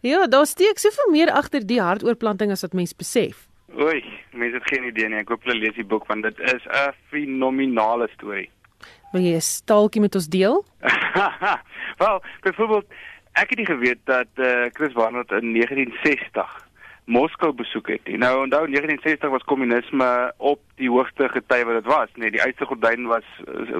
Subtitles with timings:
[0.00, 3.46] Ja, daar steek soveel meer agter die hartoortplanting as wat mense besef.
[3.76, 4.00] Oei,
[4.32, 5.20] mense het geen idee nie.
[5.20, 8.48] Ek hoop hulle lees die boek want dit is 'n fenominale storie.
[9.12, 10.64] Wil jy 'n staaltjie met ons deel?
[12.02, 12.86] Wel, byvoorbeeld,
[13.32, 16.69] ek het nie geweet dat eh uh, Chris Barnard in 1960
[17.10, 18.08] Moskou besoek het.
[18.22, 22.64] Nou onthou 1960 was kommunisme op die hoogste gety wat dit was, nee, die uitste
[22.70, 23.26] gordyn was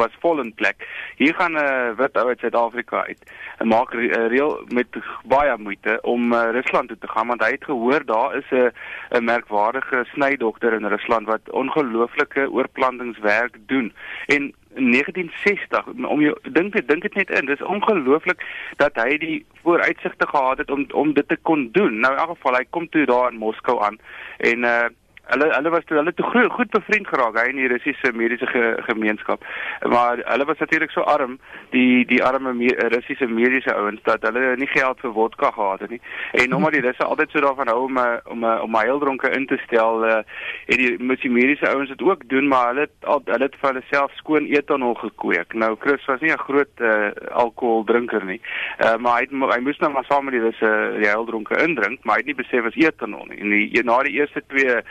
[0.00, 0.84] was vol in plek.
[1.16, 3.22] Hier gaan 'n uh, wit ou uit Suid-Afrika uit
[3.58, 4.86] en maak re reël met
[5.24, 8.72] baie moeite om uh, Rusland toe te gaan want hy het gehoor daar is 'n
[9.16, 13.92] 'n merkwaardige snydokter in Rusland wat ongelooflike oorplantingswerk doen.
[14.26, 17.46] En 1960 om jou dink dit dink dit net in.
[17.46, 18.42] Dis ongelooflik
[18.76, 22.00] dat hy die vooruitsigte gehad het om om dit te kon doen.
[22.00, 23.98] Nou in elk geval hy kom toe daar in Moskou aan
[24.38, 24.84] en uh
[25.26, 28.46] Hulle hulle was toe hulle toe goed, goed bevriend geraak hy in die Russiese mediese
[28.50, 29.44] ge, gemeenskap.
[29.88, 31.38] Maar hulle was natuurlik so arm,
[31.72, 35.94] die die arme me, Russiese mediese ouens dat hulle nie geld vir vodka gehad het
[35.94, 36.00] nie.
[36.42, 39.46] En omdat die Russe altyd so daarvan hou om eh, om eh, om heildronke in
[39.46, 40.20] te stel, uh,
[40.66, 43.70] het die moet die mediese ouens dit ook doen, maar hulle het hulle het vir
[43.70, 45.56] hulle self skoon etanol gekweek.
[45.64, 48.40] Nou Chris was nie 'n groot uh, alkoholdrinker nie.
[48.84, 52.04] Uh, maar hy het, hy moes nou maar saam met die Russe die heildronke indrink,
[52.04, 53.40] maar hy het nie besef was etanol nie.
[53.40, 54.82] En die, na die eerste twee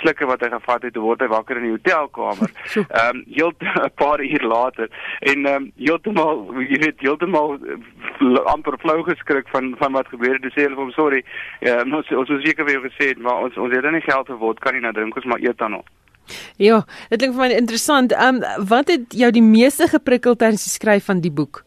[0.00, 2.52] slikke wat hy gevat het, word hy wakker in die hotelkamer.
[2.82, 3.52] Ehm um, heel
[3.86, 4.88] 'n paar uur later
[5.20, 7.58] en ehm um, heeltemal jy weet heeltemal
[8.54, 10.42] amper flou geskrik van van wat gebeur het.
[10.42, 11.24] Dis sê hulle vir hom sorry.
[11.60, 14.60] Ja, ons ons het seker jou gesê, maar ons ons het nie geld vir word
[14.60, 15.84] kan nie nou drink ons maar eet dan nog.
[16.56, 18.12] Ja, dit klink vir my interessant.
[18.12, 21.64] Ehm um, wat het jou die meeste geprikkel tydens die skryf van die boek?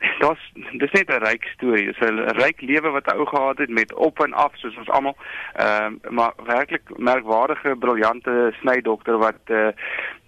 [0.00, 1.86] Dit dis net 'n ryk storie.
[1.86, 4.88] Dis 'n ryk lewe wat hy ou gehad het met op en af soos ons
[4.88, 5.16] almal.
[5.54, 9.68] Ehm uh, maar werklik merkwaardige, briljante snydokter wat uh,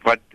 [0.02, 0.31] wat 'n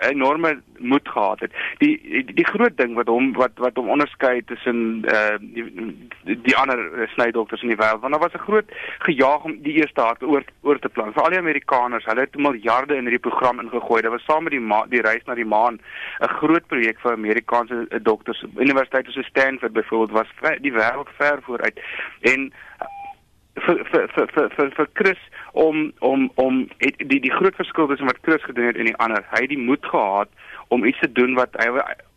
[0.00, 1.52] enorme moed gehad het.
[1.78, 6.56] Die, die die groot ding wat hom wat wat hom onderskei tussen uh die, die
[6.56, 10.22] ander snydokters in die wêreld, want daar was 'n groot gejaag om die eerste hart
[10.22, 11.12] oor oor te plan.
[11.12, 14.02] Vir al die Amerikaners, hulle het miljarde in hierdie program ingegooi.
[14.02, 15.78] Dit was saam met die ma, die reis na die maan
[16.20, 18.44] 'n groot projek vir Amerikaanse dokters.
[18.56, 21.80] Universiteite soos Stanford byvoorbeeld was ver, die wêreld ver vooruit.
[22.20, 22.52] En
[23.54, 25.18] vir vir vir vir vir Chris
[25.54, 28.96] om om om het, die die groot verskil tussen wat Chris gedoen het en die
[28.96, 29.22] ander.
[29.30, 30.28] Hy het die moed gehad
[30.68, 31.70] om iets te doen wat hy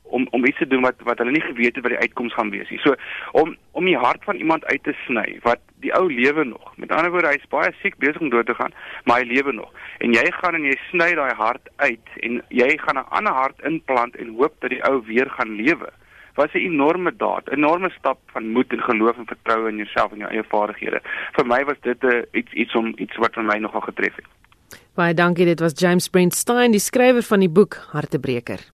[0.03, 2.49] om om iets te doen wat wat hulle nie geweet het wat die uitkoms gaan
[2.49, 2.79] wees nie.
[2.81, 2.95] So
[3.31, 6.73] om om die hart van iemand uit te sny wat die ou lewe nog.
[6.75, 8.73] Met ander woorde, hy's baie siek besig om dood te gaan,
[9.05, 9.69] maar hy lewe nog.
[10.01, 13.61] En jy gaan en jy sny daai hart uit en jy gaan 'n ander hart
[13.61, 15.93] inplant en hoop dat die ou weer gaan lewe
[16.37, 20.11] was 'n enorme daad, 'n enorme stap van moed en geloof en vertroue in jouself
[20.11, 21.01] en jou eie vaardighede.
[21.31, 24.15] Vir my was dit 'n uh, iets iets om iets wat vir my nogal getref
[24.15, 24.25] het.
[24.95, 28.71] Baie dankie, dit was James Brent Stein, die skrywer van die boek Hartebreker.